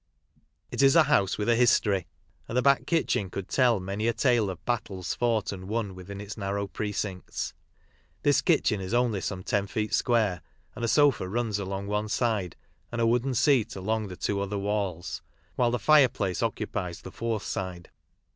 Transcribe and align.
It 0.71 0.81
is 0.81 0.95
a 0.95 1.03
house 1.03 1.37
with 1.37 1.47
a 1.47 1.55
history, 1.55 2.07
and 2.47 2.57
the 2.57 2.63
back 2.63 2.87
kitchen 2.87 3.29
could 3.29 3.47
tell 3.49 3.79
many 3.79 4.07
a 4.07 4.13
tale 4.13 4.49
of 4.49 4.65
battles 4.65 5.13
fought 5.13 5.51
and 5.51 5.67
won 5.67 5.93
within 5.93 6.19
its 6.19 6.35
narrow 6.35 6.65
precincts. 6.65 7.53
This 8.23 8.41
kitchen 8.41 8.81
is 8.81 8.95
only 8.95 9.21
some 9.21 9.43
ten 9.43 9.67
feet 9.67 9.93
square, 9.93 10.41
and 10.73 10.83
a 10.83 10.87
sofa 10.87 11.29
runs 11.29 11.59
along 11.59 11.85
one 11.85 12.07
side^andawoodenseatalongthetwo 12.07 14.41
otherwalls, 14.43 15.21
white 15.55 15.69
the 15.69 15.77
fireplace 15.77 16.41
occupies 16.41 17.01
the 17.03 17.11
fourth 17.11 17.43
side. 17.43 17.91